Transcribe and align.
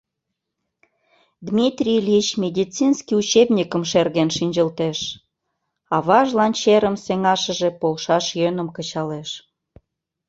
Дмитрий 1.47 1.97
Ильич 2.01 2.27
медицинский 2.43 3.15
учебникым 3.21 3.83
шерген 3.91 4.29
шинчылтеш— 4.37 4.99
аважлан 5.95 6.51
черым 6.61 6.95
сеҥашыже 7.05 7.69
полшаш 7.79 8.25
йӧным 8.39 8.67
кычалеш. 8.75 9.29